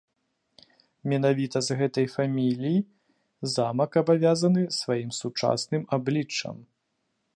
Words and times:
Менавіта 1.11 1.57
з 1.67 1.77
гэтай 1.81 2.07
фамілій 2.15 2.77
замак 3.57 3.91
абавязаны 4.01 4.61
сваім 4.79 5.09
сучасным 5.21 5.83
абліччам. 5.99 6.55